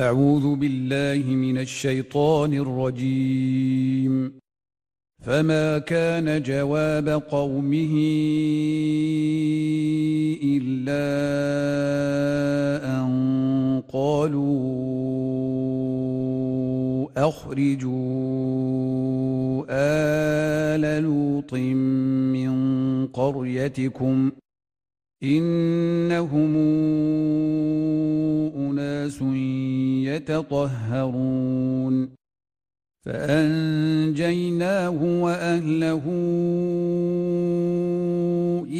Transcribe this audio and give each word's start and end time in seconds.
أعوذ 0.00 0.54
بالله 0.54 1.34
من 1.34 1.58
الشيطان 1.58 2.54
الرجيم. 2.54 4.32
فما 5.22 5.78
كان 5.78 6.42
جواب 6.42 7.08
قومه 7.08 7.94
إلا 10.42 11.04
أن 12.96 13.82
قالوا 13.92 14.58
أخرجوا 17.28 17.94
آل 19.70 21.02
لوط 21.02 21.54
من 22.34 23.06
قريتكم. 23.06 24.30
إنهم 25.22 26.56
أناس 28.56 29.22
يتطهرون. 30.14 32.08
فأنجيناه 33.00 35.22
وأهله 35.22 36.02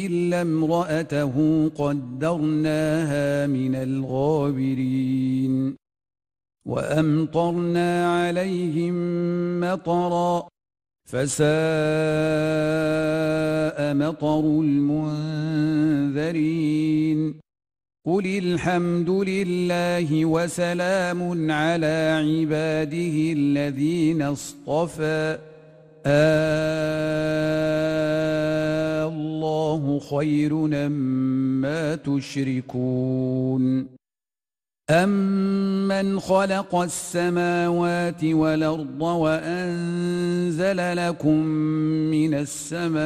إلا 0.05 0.41
امرأته 0.41 1.67
قدرناها 1.75 3.47
من 3.47 3.75
الغابرين. 3.75 5.75
وأمطرنا 6.65 8.21
عليهم 8.21 8.95
مطرًا 9.59 10.47
فساء 11.09 11.49
مطر 13.93 14.39
المنذرين. 14.39 16.19
قل 18.05 18.25
الحمد 18.25 19.09
لله 19.09 20.25
وسلام 20.25 21.51
على 21.51 22.23
عباده 22.25 23.33
الذين 23.33 24.21
اصطفى. 24.21 25.37
آه 26.05 26.69
الله 29.07 29.99
خير 29.99 30.53
ما 31.63 31.95
تشركون. 31.95 33.98
أَمَّنْ 34.89 36.19
خَلَقَ 36.19 36.75
السَّمَاوَاتِ 36.75 38.23
وَالْأَرْضَ 38.23 39.01
وَأَنزَلَ 39.01 40.77
لَكُم 40.97 41.37
مِّنَ 42.09 42.33
السَّمَاءِ 42.33 42.99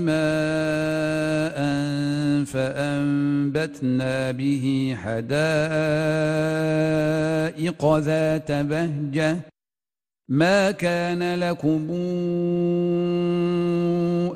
مَاءً 0.00 1.58
فَأَنبَتْنَا 2.44 4.30
بِهِ 4.30 4.96
حَدَائِقَ 5.02 5.34
ذَاتَ 7.98 8.52
بَهْجَةٍ 8.52 9.36
ما 10.28 10.70
كان 10.70 11.34
لكم 11.34 11.90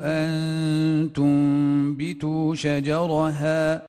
أن 0.03 1.09
تنبتوا 1.15 2.55
شجرها 2.55 3.88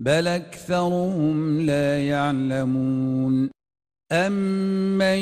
بل 0.00 0.28
أكثرهم 0.28 1.60
لا 1.60 2.08
يعلمون. 2.08 3.50
امن 4.12 5.18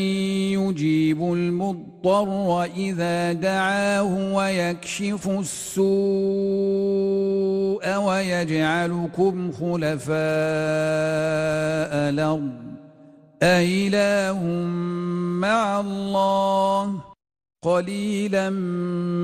يجيب 0.59 1.23
المضطر 1.23 2.65
إذا 2.65 3.33
دعاه 3.33 4.35
ويكشف 4.35 5.29
السوء 5.29 5.87
ويجعلكم 7.97 9.53
خلفاء 9.53 10.19
الأرض. 12.11 12.53
أإله 13.43 14.43
مع 15.41 15.81
الله؟ 15.81 17.01
قليلا 17.63 18.51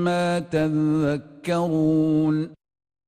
ما 0.07 0.39
تذكرون. 0.39 2.54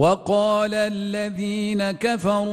وقال 0.00 0.74
الذين 0.74 1.90
كفروا 1.90 2.48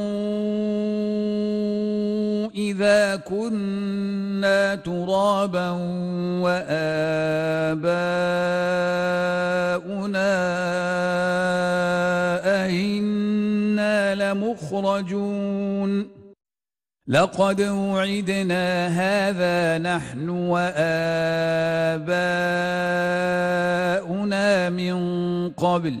إذا 2.54 3.16
كنا 3.16 4.74
ترابا 4.74 5.70
وآباؤنا 6.44 7.88
أئنا 12.64 14.14
لمخرجون. 14.14 15.90
لقد 17.08 17.60
وعدنا 17.60 18.88
هذا 18.88 19.78
نحن 19.78 20.28
وآباؤنا 20.28 20.88
من 24.70 24.96
قبل. 25.50 26.00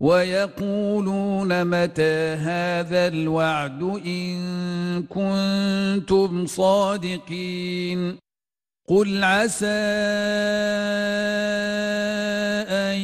ويقولون 0.00 1.64
متى 1.64 2.34
هذا 2.34 3.06
الوعد 3.06 3.82
إن 4.06 5.02
كنتم 5.02 6.46
صادقين 6.46 8.18
قل 8.88 9.24
عسى 9.24 9.66
أن 12.68 12.98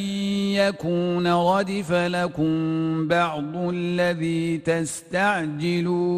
يكون 0.55 1.27
ردف 1.27 1.91
لكم 1.91 3.07
بعض 3.07 3.55
الذي 3.55 4.57
تستعجلون 4.57 6.11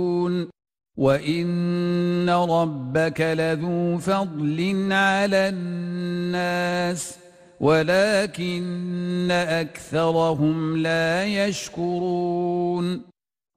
وإن 0.97 2.29
ربك 2.29 3.21
لذو 3.21 3.97
فضل 3.97 4.87
على 4.91 5.49
الناس 5.49 7.22
ولكن 7.63 9.31
أكثرهم 9.31 10.77
لا 10.77 11.25
يشكرون 11.25 13.01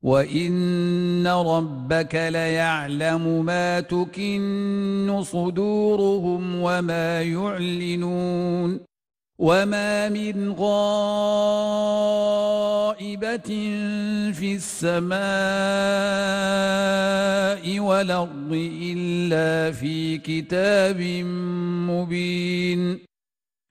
وإن 0.02 1.26
ربك 1.26 2.14
ليعلم 2.14 3.44
ما 3.44 3.80
تكن 3.80 5.22
صدورهم 5.22 6.60
وما 6.60 7.22
يعلنون 7.22 8.80
وما 9.38 10.08
من 10.08 10.52
غائبة 10.52 11.90
في 14.32 14.54
السماء 14.54 15.16
والأرض 17.80 18.52
إلا 18.82 19.72
في 19.72 20.18
كتاب 20.18 21.00
مبين 21.90 23.05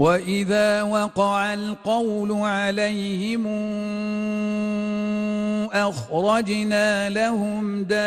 وإذا 0.00 0.82
وقع 0.82 1.54
القول 1.54 2.32
عليهم 2.32 3.46
أخرجنا 5.72 7.10
لهم 7.10 7.84
دابة 7.84 8.04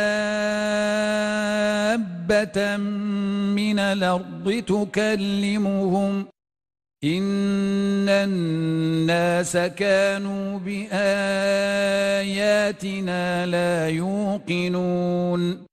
من 3.57 3.79
الأرض 3.79 4.63
تكلمهم 4.67 6.25
إن 7.03 8.09
الناس 8.09 9.57
كانوا 9.57 10.59
بآياتنا 10.59 10.95
لا 13.45 13.89
يوقنون 13.89 15.72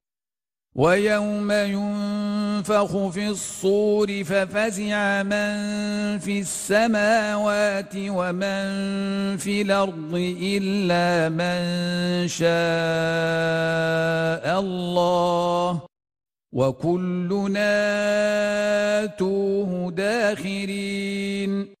ويوم 0.75 1.51
ينفخ 1.51 3.07
في 3.07 3.27
الصور 3.27 4.23
ففزع 4.23 5.23
من 5.23 6.19
في 6.19 6.39
السماوات 6.39 7.93
ومن 7.95 8.67
في 9.37 9.61
الأرض 9.61 10.15
إلا 10.41 11.29
من 11.29 12.27
شاء 12.27 12.51
الله 14.59 15.81
وكلنا 16.51 17.75
توه 19.05 19.91
داخرين 19.91 21.80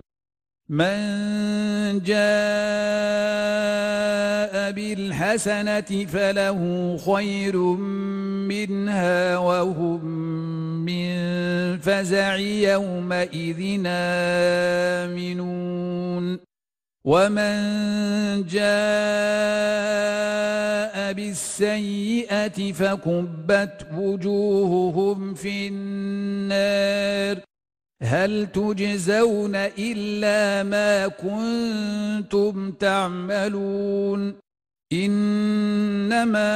من 0.71 1.99
جاء 1.99 2.21
بالحسنة 4.71 6.05
فله 6.05 6.59
خير 6.97 7.57
منها 8.47 9.37
وهم 9.37 10.05
من 10.85 11.11
فزع 11.79 12.35
يومئذ 12.35 13.81
آمنون. 15.05 16.39
ومن 17.03 17.55
جاء 18.47 18.63
بالسيئة 21.13 22.71
فكبت 22.71 23.87
وجوههم 23.93 25.33
في 25.33 25.67
النار. 25.67 27.50
هل 28.03 28.47
تجزون 28.53 29.55
إلا 29.55 30.63
ما 30.63 31.07
كنتم 31.07 32.71
تعملون؟ 32.71 34.35
إنما 34.93 36.51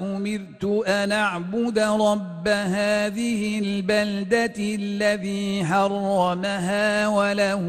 أمرت 0.00 0.64
أن 0.86 1.12
أعبد 1.12 1.78
رب 1.78 2.48
هذه 2.48 3.58
البلدة 3.58 4.54
الذي 4.58 5.64
حرمها 5.64 7.08
وله 7.08 7.62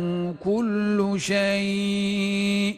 كل 0.44 1.16
شيء. 1.18 2.78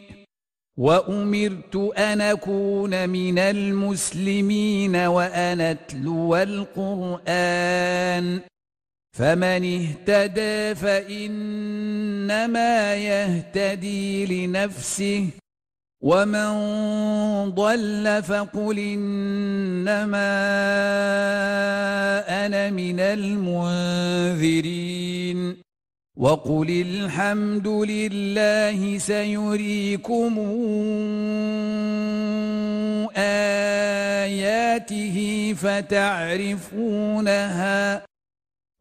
وأمرت 0.76 1.76
أن 1.98 2.20
أكون 2.20 3.08
من 3.08 3.38
المسلمين 3.38 4.96
وأن 4.96 5.60
أتلو 5.60 6.36
القرآن. 6.36 8.40
فمن 9.18 9.64
اهتدى 9.64 10.74
فإنما 10.74 12.74
يهتدي 12.94 14.26
لنفسه 14.26 15.26
ومن 16.00 16.50
ضل 17.50 18.22
فقل 18.22 18.78
إنما 18.78 20.32
أنا 22.46 22.70
من 22.70 23.00
المنذرين. 23.00 24.76
وقل 26.16 26.70
الحمد 26.86 27.68
لله 27.68 28.98
سيريكم 28.98 30.38
آياته 33.16 35.16
فتعرفونها. 35.62 36.46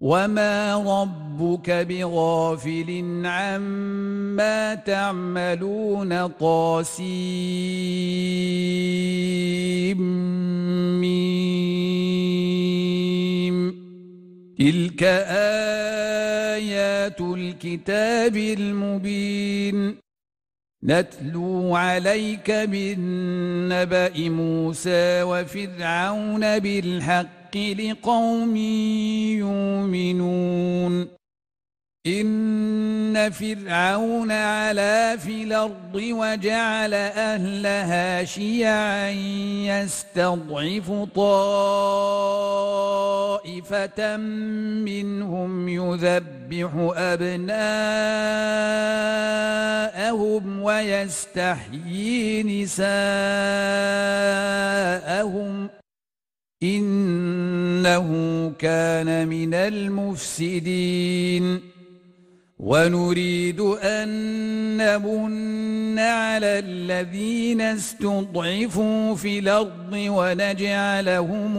وما 0.02 0.75
ربك 0.75 1.70
بغافل 1.72 3.22
عما 3.25 4.75
تعملون 4.75 6.28
طاسيم 6.28 7.16
ميم 11.02 11.86
تلك 14.60 15.04
آيات 16.54 17.22
الكتاب 17.22 18.38
المبين 18.38 19.96
نتلو 20.84 21.75
عليك 21.75 22.52
بالنبأ 22.52 24.30
موسى 24.30 25.24
وفرعون 25.24 26.60
بالحق 26.60 27.45
لقوم 27.55 28.55
يؤمنون. 29.35 31.15
إن 32.07 33.31
فرعون 33.31 34.31
علا 34.31 35.17
في 35.17 35.43
الأرض 35.43 35.95
وجعل 35.95 36.93
أهلها 36.93 38.24
شيعا 38.24 39.09
يستضعف 39.65 40.91
طائفة 41.15 41.77
منهم 44.85 45.69
يذبح 45.69 46.71
أبناءهم 46.95 47.63
ويستحيي 50.62 52.43
نساءهم. 52.43 52.95
إنه 57.86 58.51
كان 58.60 59.27
من 59.27 59.54
المفسدين. 59.54 61.60
ونريد 62.60 63.62
أن 63.62 64.08
نمن 64.77 66.00
على 66.00 66.60
الذين 66.60 67.62
استضعفوا 67.62 69.15
في 69.15 69.39
الأرض 69.39 69.94
ونجعلهم 69.94 71.58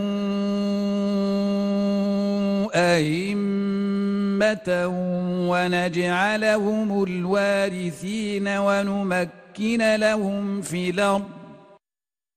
أئمة 2.75 4.87
ونجعلهم 5.49 7.05
الوارثين 7.05 8.49
ونمكن 8.49 9.97
لهم 9.97 10.63
في 10.63 10.91
الأرض. 10.91 11.46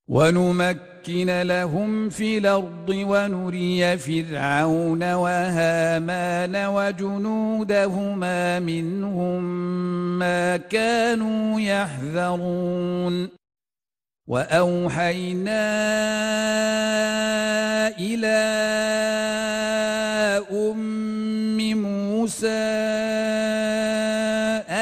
ونمكن 0.09 0.89
نمكن 0.99 1.41
لهم 1.41 2.09
في 2.09 2.37
الأرض 2.37 2.89
ونري 2.89 3.97
فرعون 3.97 5.13
وهامان 5.13 6.55
وجنودهما 6.55 8.59
منهم 8.59 9.43
ما 10.19 10.57
كانوا 10.57 11.61
يحذرون. 11.61 13.29
وأوحينا 14.27 15.67
إلى 17.99 18.39
أم 20.51 21.81
موسى 21.81 22.89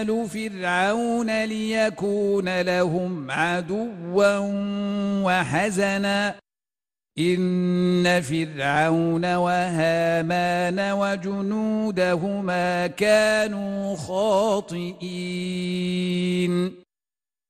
آل 0.00 0.28
فرعون 0.28 1.44
ليكون 1.44 2.60
لهم 2.60 3.30
عدوا 3.30 4.38
وحزنا. 5.24 6.34
إن 7.18 8.20
فرعون 8.20 9.34
وهامان 9.34 10.92
وجنودهما 10.92 12.86
كانوا 12.86 13.96
خاطئين. 13.96 14.98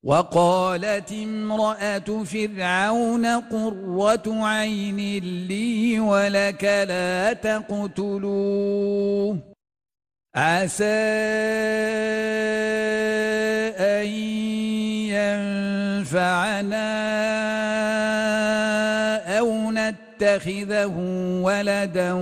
وقالت 0.05 1.13
امرأة 1.13 2.25
فرعون 2.25 3.27
قرة 3.27 4.23
عين 4.27 4.97
لي 5.49 6.01
ولك 6.01 6.65
لا 6.65 7.33
تقتلوه. 7.33 9.39
عسى 10.35 12.08
ينفعنا 16.69 17.09
أو 19.39 19.71
نتخذه 19.71 20.95
ولدا 21.43 22.13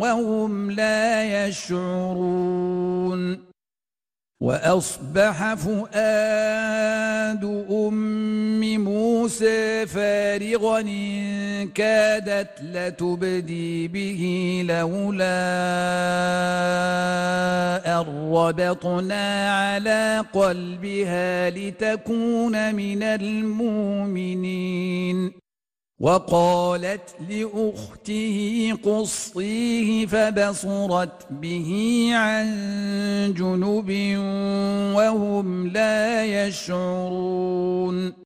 وهم 0.00 0.70
لا 0.70 1.24
يشعرون 1.46 2.95
وأصبح 4.46 5.54
فؤاد 5.54 7.44
أم 7.70 8.84
موسى 8.84 9.86
فارغا 9.86 10.80
إن 10.80 11.68
كادت 11.74 12.62
لتبدي 12.62 13.88
به 13.88 14.22
لولا 14.68 15.26
أن 17.86 18.06
ربطنا 18.32 19.50
على 19.58 20.24
قلبها 20.32 21.50
لتكون 21.50 22.74
من 22.74 23.02
المؤمنين. 23.02 24.66
وقالت 26.00 27.16
لأخته 27.28 28.72
قصيه 28.84 30.06
فبصرت 30.06 31.26
به 31.30 32.10
عن 32.12 32.46
جنب 33.36 33.90
وهم 34.96 35.66
لا 35.66 36.24
يشعرون 36.24 38.25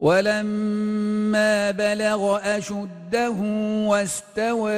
ولما 0.00 1.70
بلغ 1.70 2.38
أشده 2.58 3.30
واستوى 3.90 4.72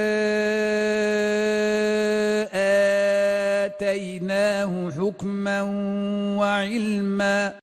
آتيناه 3.65 4.91
حكما 4.91 5.63
وعلما 6.39 7.59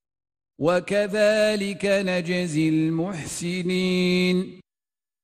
وكذلك 0.59 1.85
نجزي 1.85 2.69
المحسنين 2.69 4.59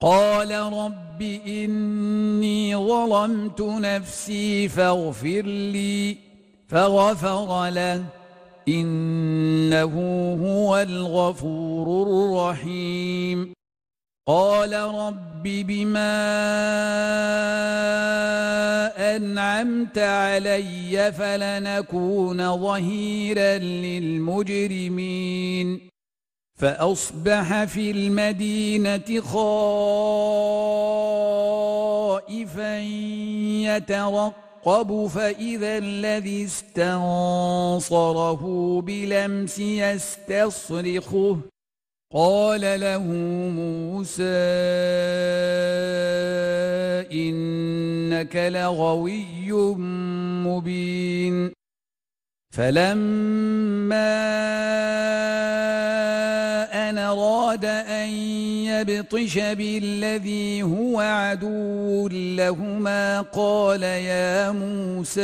قال 0.00 0.50
رب 0.54 1.22
إني 1.46 2.76
ظلمت 2.76 3.60
نفسي 3.60 4.68
فاغفر 4.68 5.42
لي 5.42 6.16
فغفر 6.68 7.68
له 7.70 8.04
إنه 8.68 9.94
هو 10.42 10.76
الغفور 10.76 12.02
الرحيم. 12.02 13.52
قال 14.26 14.72
رب 14.72 15.42
بما 15.42 16.18
أنعمت 19.16 19.98
علي 19.98 21.12
فلنكون 21.12 22.56
ظهيرا 22.56 23.58
للمجرمين. 24.38 25.08
فأصبح 26.58 27.64
في 27.64 27.90
المدينة 27.90 29.20
خائفا 29.20 29.58
يترقب 33.66 35.06
فإذا 35.06 35.78
الذي 35.78 36.44
استنصره 36.44 38.42
بلمس 38.80 39.58
يستصرخه. 39.58 41.38
قال 42.14 42.80
له 42.80 43.02
موسى 43.58 44.22
إنك 47.12 48.36
لغوي 48.36 49.52
مبين. 50.46 51.52
فلما 52.50 54.28
أن 56.90 56.98
أراد 56.98 57.64
أن 57.64 58.08
يبطش 58.68 59.38
بالذي 59.38 60.62
هو 60.62 61.00
عدو 61.00 62.08
لهما 62.08 63.20
قال 63.20 63.82
يا 63.82 64.50
موسى 64.50 65.20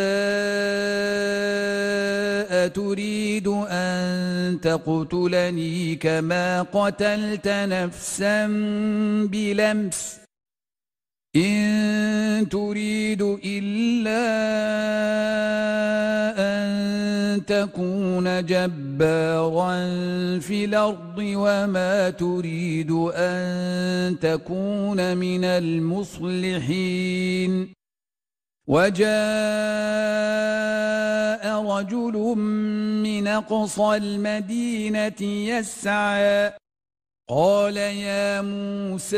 أتريد 2.51 3.49
أن 3.69 4.61
تقتلني 4.63 5.97
كما 5.97 6.63
قتلت 6.63 7.49
نفسا 7.49 8.47
بلمس 9.31 10.17
إن 11.37 12.49
تريد 12.51 13.23
إلا 13.45 14.25
أن 16.39 17.47
تكون 17.47 17.94
جبارا 18.41 19.79
في 20.39 20.65
الأرض 20.65 21.19
وما 21.19 22.11
تريد 22.11 22.91
أن 23.15 24.19
تكون 24.21 25.17
من 25.17 25.45
المصلحين 25.45 26.95
وجاء 28.67 29.15
رجل 31.63 32.17
من 33.03 33.27
أقصى 33.27 33.97
المدينة 33.97 35.23
يسعى 35.23 36.53
قال 37.29 37.77
يا 37.77 38.41
موسى 38.41 39.17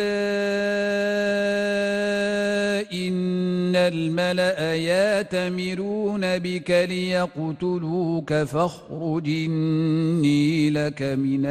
إن 2.93 3.77
الملأ 3.77 4.75
ياتمرون 4.75 6.39
بك 6.39 6.71
ليقتلوك 6.71 8.35
فاخرج 8.35 9.29
إني 9.29 10.71
لك 10.71 11.03
من 11.03 11.47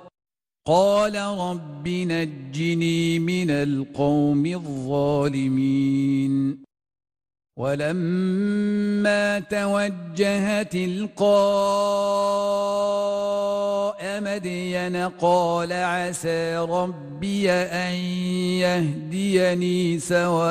قال 0.69 1.15
رب 1.15 1.87
نجني 1.87 3.19
من 3.19 3.49
القوم 3.49 4.45
الظالمين. 4.45 6.33
ولما 7.57 9.39
توجه 9.39 10.63
تلقاء 10.63 11.29
مدين 14.21 14.95
قال 14.95 15.73
عسى 15.73 16.57
ربي 16.57 17.51
أن 17.51 17.93
يهديني 18.61 19.99
سواء 19.99 20.49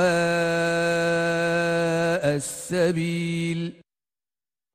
السبيل. 2.36 3.77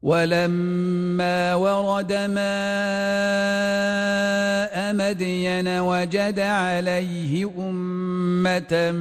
ولما 0.04 1.56
ورد 1.56 2.14
ماء 2.14 2.44
مدين 4.94 5.68
وجد 5.68 6.40
عليه 6.40 7.52
أمة 7.58 8.92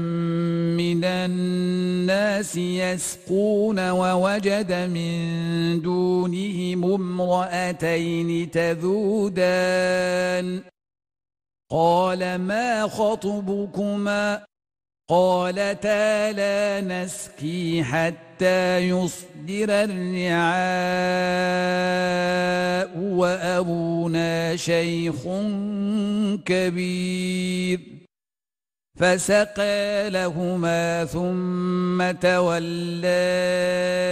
من 0.78 1.04
الناس 1.04 2.56
يسقون 2.56 3.90
ووجد 3.90 4.72
من 4.72 5.82
دونهم 5.82 6.84
امرأتين 6.84 8.50
تذودان. 8.50 9.92
قال 11.70 12.38
ما 12.38 12.88
خطبكما؟ 12.88 14.44
قالتا 15.08 16.32
لا 16.32 16.80
نسكي 16.80 17.82
حتى 17.84 18.31
يصدر 18.78 19.68
الرعاء 19.68 20.42
وأبونا 22.98 24.56
شيخ 24.56 25.28
كبير. 26.46 27.80
فسقى 28.96 30.10
لهما 30.10 31.04
ثم 31.04 32.10
تولى 32.10 34.11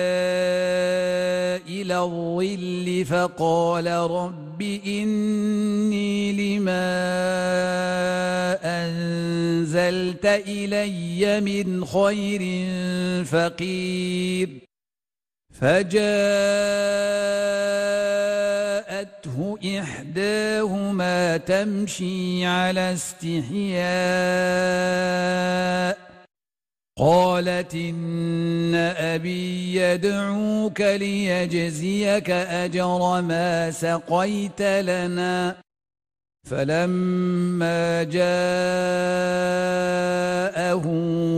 إلى 1.91 1.99
الظل 1.99 3.05
فقال 3.05 3.87
رب 3.87 4.63
إني 4.87 6.33
لما 6.33 6.87
أنزلت 8.65 10.27
إلي 10.27 11.41
من 11.41 11.85
خير 11.85 12.43
فقير 13.25 14.49
فجاء 15.61 17.11
فراودته 19.01 19.59
إحداهما 19.81 21.37
تمشي 21.37 22.47
على 22.47 22.93
استحياء 22.93 23.91
قالت 27.01 27.75
إن 27.75 28.75
أبي 28.97 29.77
يدعوك 29.77 30.81
ليجزيك 30.81 32.31
أجر 32.31 33.23
ما 33.23 33.71
سقيت 33.71 34.63
لنا. 34.63 35.57
فلما 36.45 38.03
جاءه 38.03 38.37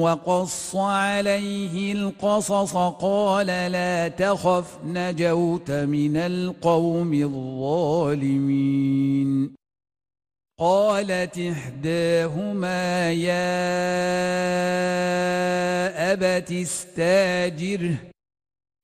وقص 0.01 0.77
عليه 0.77 1.93
القصص 1.93 2.77
قال 2.77 3.47
لا 3.47 4.09
تخف 4.09 4.79
نجوت 4.87 5.71
من 5.71 6.17
القوم 6.17 7.15
الظالمين. 7.15 8.83
قالت 10.59 11.39
إحداهما 11.39 13.13
يا 13.13 13.53
أبت 16.13 16.53
استاجره 16.53 17.95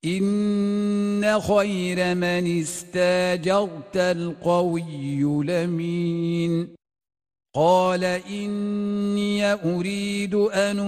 إن 0.05 1.41
خير 1.41 2.15
من 2.15 2.61
استاجرت 2.61 3.97
القوي 3.97 5.23
لمين؟ 5.45 6.78
قال 7.59 8.05
إني 8.05 9.53
أريد 9.53 10.35
أن 10.35 10.79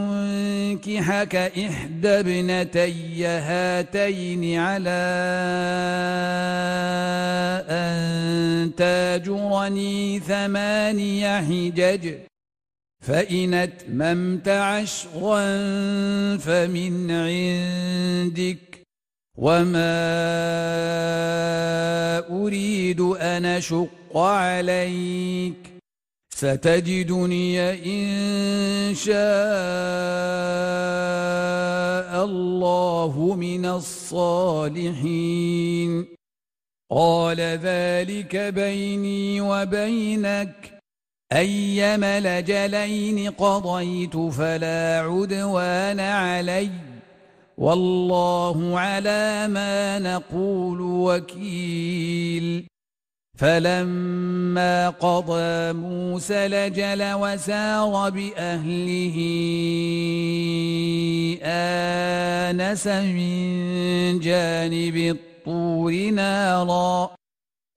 أنكحك 0.70 1.34
إحدى 1.36 2.08
ابنتي 2.08 3.26
هاتين 3.26 4.58
على 4.58 5.00
أن 7.68 8.70
تاجرني 8.76 10.20
ثماني 10.20 11.38
حجج 11.38 12.14
فإن 13.00 13.54
أتممت 13.54 14.48
عشرا 14.48 15.46
فمن 16.36 17.10
عندك 17.10 18.80
وما 19.36 20.00
أريد 22.30 23.00
أن 23.00 23.44
أشق 23.44 24.16
عليك. 24.16 25.69
ستجدني 26.40 27.70
إن 27.70 28.94
شاء 28.94 29.14
الله 32.24 33.34
من 33.38 33.66
الصالحين. 33.66 36.06
قال 36.90 37.40
ذلك 37.40 38.36
بيني 38.36 39.40
وبينك. 39.40 40.80
أيما 41.32 42.20
لجلين 42.20 43.30
قضيت 43.30 44.16
فلا 44.16 45.02
عدوان 45.04 46.00
عليّ. 46.00 46.70
والله 47.58 48.78
على 48.78 49.48
ما 49.48 49.98
نقول 49.98 50.80
وكيل. 50.80 52.69
فلما 53.40 54.90
قضى 54.90 55.72
موسى 55.72 56.48
لجل 56.48 57.12
وسار 57.12 58.10
بأهله 58.10 59.16
آنس 61.42 62.86
من 62.86 64.18
جانب 64.20 64.96
الطور 64.96 65.92
نارا 65.92 67.19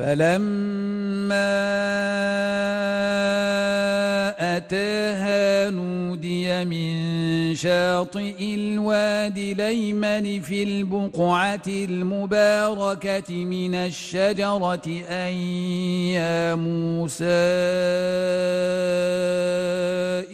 فلما 0.00 1.50
أتاها 4.56 5.70
نودي 5.70 6.64
من 6.64 7.54
شاطئ 7.54 8.54
الوادي 8.54 9.54
ليمن 9.54 10.40
في 10.40 10.62
البقعة 10.62 11.62
المباركة 11.68 13.44
من 13.44 13.74
الشجرة 13.74 14.88
أن 15.08 15.32
يا 16.16 16.54
موسى 16.54 17.24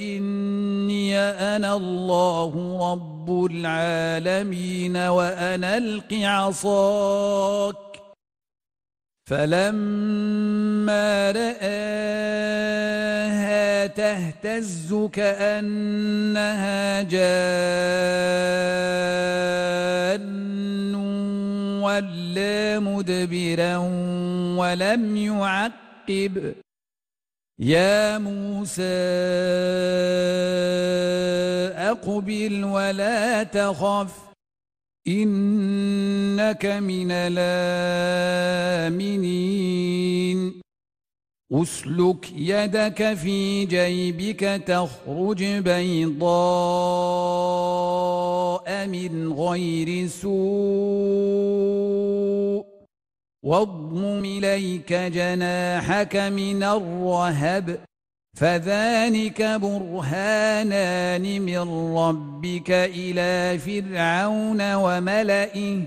إني 0.01 1.19
أنا 1.19 1.77
الله 1.77 2.79
رب 2.93 3.47
العالمين 3.51 4.97
وأنا 4.97 5.77
ألق 5.77 6.13
عصاك 6.13 7.86
فلما 9.27 11.07
رآها 11.31 12.47
تهتز 13.87 14.95
كأنها 15.13 17.03
جان 17.03 17.35
ولا 21.83 22.79
مدبرا 22.79 23.77
ولم 24.59 25.17
يعقب. 25.17 26.55
يا 27.59 28.19
موسى 28.19 28.83
أقبل 31.91 32.65
ولا 32.65 33.43
تخف. 33.43 34.26
إنك 35.09 36.67
من 36.67 37.11
الآمنين. 37.11 37.37
أسلك 41.53 42.33
يدك 42.37 43.15
في 43.15 43.65
جيبك 43.65 44.63
تخرج 44.67 45.45
بيضاء 45.45 46.27
من 48.87 49.33
غير 49.33 50.07
سوء. 50.07 50.37
واضم 53.43 54.25
إليك 54.25 54.93
جناحك 54.93 56.17
من 56.17 56.63
الرهب. 56.63 57.79
فذلك 58.37 59.43
برهانان 59.43 61.43
من 61.43 61.97
ربك 61.97 62.71
إلى 62.71 63.59
فرعون 63.59 64.75
وملئه 64.75 65.79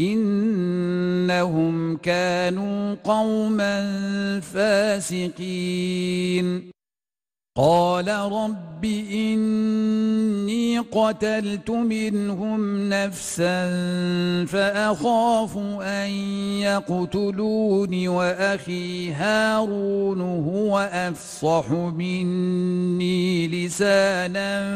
إنهم 0.00 1.96
كانوا 1.96 2.94
قوما 3.04 3.90
فاسقين. 4.40 5.24
قال 7.56 8.08
رب 8.08 8.84
إني 8.84 10.78
قتلت 10.78 11.70
منهم 11.70 12.88
نفسا 12.88 13.66
فأخاف 14.44 15.58
أن 15.82 16.10
يقتلون 16.60 18.08
وأخي 18.08 19.12
هارون 19.12 20.20
هو 20.20 20.90
أفصح 20.92 21.70
مني 21.70 23.48
لسانا 23.48 24.66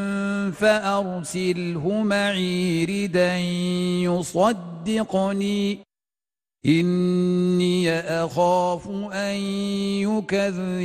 فأرسله 0.51 2.03
معي 2.03 2.85
ردا 2.85 3.39
يصدقني. 4.07 5.79
إني 6.67 7.91
أخاف 8.01 8.89
أن 9.13 9.37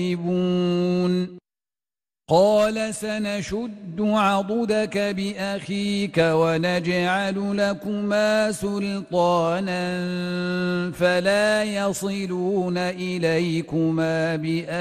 يكذبون. 0.02 1.43
قال 2.34 2.96
سنشد 2.96 4.02
عضدك 4.02 4.98
بأخيك 4.98 6.18
ونجعل 6.18 7.58
لكما 7.58 8.52
سلطانا 8.52 9.82
فلا 10.92 11.64
يصلون 11.64 12.78
إليكما 12.78 14.36
بآياتنا. 14.36 14.74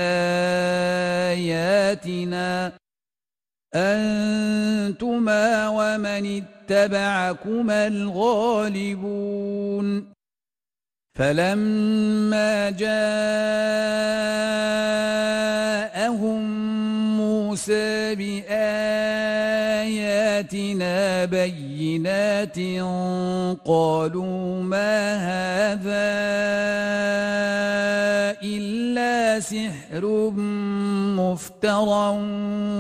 أنتما 3.75 5.69
ومن 5.69 6.43
اتبعكما 6.43 7.87
الغالبون. 7.87 9.33
فلما 11.15 12.71
جاءهم 12.71 13.23
موسى 17.53 18.15
بآياتنا 18.15 19.25
بينات 21.25 22.59
قالوا 23.65 24.62
ما 24.62 25.17
هذا 25.29 26.09
إلا 28.43 29.41
سحر 29.41 30.31
مفترى 31.21 32.17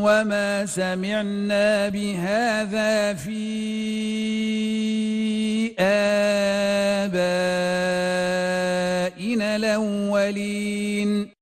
وما 0.00 0.66
سمعنا 0.66 1.88
بهذا 1.88 3.14
في 3.14 3.44
آبائنا 5.78 7.16
الأولين. 9.56 11.41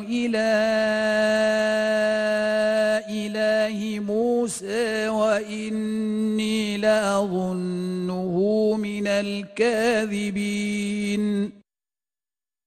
إلى 0.00 0.52
إله 3.08 4.00
موسى 4.00 5.08
وإني 5.08 6.76
لأظنه 6.76 8.36
من 8.78 9.06
الكاذبين 9.06 10.52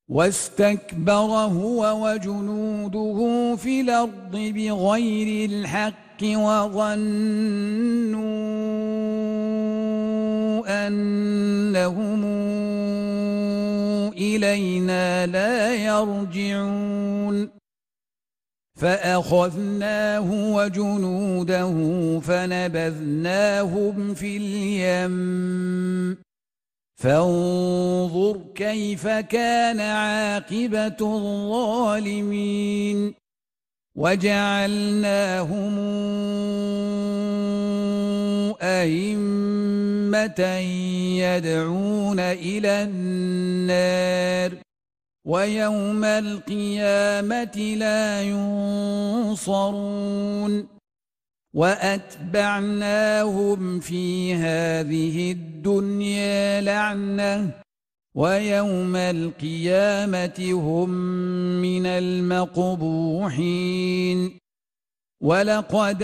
واستكبر 0.10 1.32
هو 1.60 2.06
وجنوده 2.06 3.56
في 3.56 3.82
الأرض 3.82 4.32
بغير 4.32 5.49
الحق 5.49 6.23
وظنوا 6.23 6.95
أنهم 10.88 12.05
إلينا 14.17 15.25
لا 15.25 15.75
يرجعون. 15.75 17.49
فأخذناه 18.75 20.56
وجنوده 20.56 21.73
فنبذناهم 22.19 24.13
في 24.13 24.38
اليم. 24.38 26.17
فانظر 26.95 28.41
كيف 28.56 29.08
كان 29.08 29.80
عاقبة 29.80 30.97
الظالمين. 31.01 33.13
وجعلناهم 33.96 35.76
أئمة 38.62 40.42
يدعون 41.20 42.20
إلى 42.20 42.84
النار 42.84 44.52
ويوم 45.26 46.04
القيامة 46.04 47.76
لا 47.78 48.22
ينصرون. 48.22 49.66
وأتبعناهم 51.56 52.80
في 53.80 54.36
هذه 54.36 55.32
الدنيا 55.32 56.62
لعنة 56.62 57.64
ويوم 58.15 58.95
القيامة 58.95 60.51
هم 60.51 60.89
من 61.62 61.86
المقبوحين. 61.86 63.25
ولقد 65.21 66.04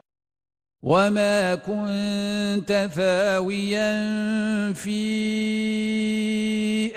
وما 0.83 1.55
كنت 1.55 2.89
ثاويا 2.95 3.93
في 4.73 5.01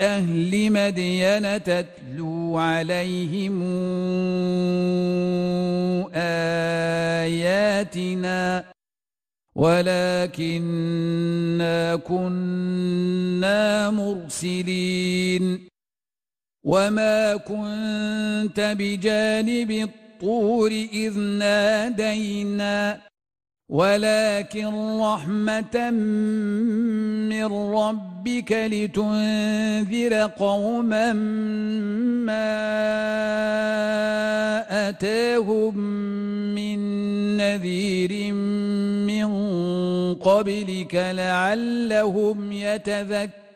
أهل 0.01 0.71
مدين 0.71 1.63
تتلو 1.63 2.57
عليهم 2.57 3.61
آياتنا 7.25 8.65
ولكننا 9.55 10.95
كنا 11.95 13.89
مرسلين 13.89 15.67
وما 16.63 17.35
كنت 17.35 18.75
بجانب 18.79 19.71
الطور 19.71 20.71
إذ 20.71 21.19
نادينا 21.19 23.01
ولكن 23.69 24.99
رحمة 25.01 25.89
من 27.29 27.45
ربك 27.73 28.51
لتنذر 28.51 30.13
قوما 30.37 31.13
ما 32.23 32.49
أتاهم 34.89 35.77
من 36.55 36.79
نذير 37.37 38.33
من 39.03 39.27
قبلك 40.13 40.95
لعلهم 40.95 42.51
يتذكرون. 42.51 43.55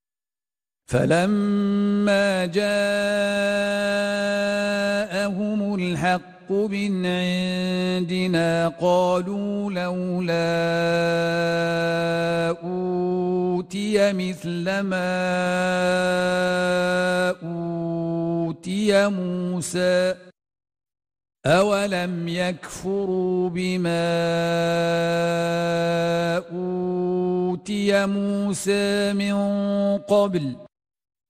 فلما 0.91 2.45
جاءهم 2.45 2.65
الحق 5.75 6.51
من 6.51 7.05
عندنا 7.05 8.67
قالوا 8.67 9.71
لولا 9.71 10.51
أوتي 12.63 14.13
مثل 14.13 14.79
ما 14.79 15.11
أوتي 17.43 19.07
موسى 19.07 20.15
أولم 21.45 22.27
يكفروا 22.27 23.49
بما 23.49 24.11
أوتي 26.51 28.05
موسى 28.05 29.13
من 29.13 29.33
قبل 29.97 30.55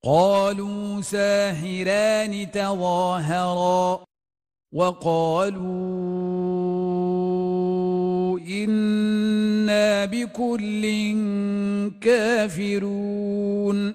قالوا 0.06 1.02
ساحران 1.02 2.52
تظاهرا 2.52 4.04
وقالوا 4.74 5.60
إنا 8.40 10.06
بكل 10.06 10.84
كافرون 12.02 13.94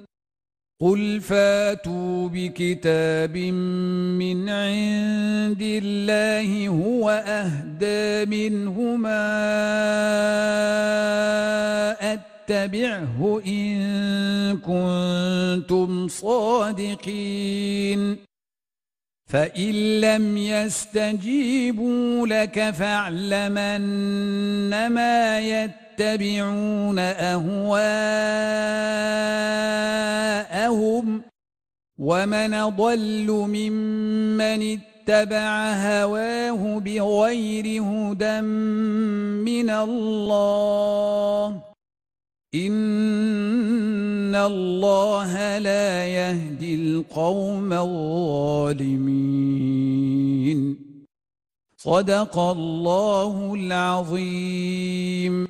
قل 0.81 1.21
فاتوا 1.21 2.29
بكتاب 2.29 3.37
من 3.37 4.49
عند 4.49 5.63
الله 5.63 6.69
هو 6.69 7.11
أهدى 7.11 8.27
منهما 8.31 9.27
أتبعه 12.51 13.43
إن 13.47 14.59
كنتم 14.59 16.09
صادقين. 16.09 18.17
فإن 19.27 20.01
لم 20.01 20.37
يستجيبوا 20.37 22.27
لك 22.27 22.71
فاعلمن 22.71 24.87
ما 24.87 25.41
يتبعون 25.41 26.99
أهواءهم. 26.99 27.67
ومن 31.99 32.69
ضل 32.69 33.31
ممن 33.31 34.79
اتبع 34.79 35.73
هواه 35.73 36.79
بغير 36.79 37.83
هدى 37.83 38.41
من 38.41 39.71
الله. 39.71 41.63
إن 42.65 44.35
الله 44.35 45.59
لا 45.59 46.07
يهدي 46.07 46.75
القوم 46.75 47.73
الظالمين. 47.73 48.97
صدق 51.77 52.39
الله 52.39 53.55
العظيم. 53.55 55.47